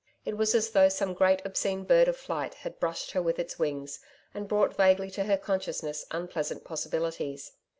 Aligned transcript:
It 0.25 0.35
was 0.35 0.55
as 0.55 0.71
though 0.71 0.89
some 0.89 1.13
great 1.13 1.43
obscene 1.45 1.83
bird 1.83 2.07
of 2.07 2.17
flight 2.17 2.55
had 2.55 2.79
brushed 2.79 3.11
her 3.11 3.21
with 3.21 3.37
its 3.37 3.59
wings, 3.59 3.99
and 4.33 4.47
brought 4.47 4.75
vaguely 4.75 5.11
to 5.11 5.25
her 5.25 5.37
consciousness 5.37 6.07
unpleasant 6.09 6.63
possibilities. 6.63 7.51